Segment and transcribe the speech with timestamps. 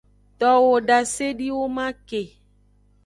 [0.39, 2.21] Towo dasediwoman ke.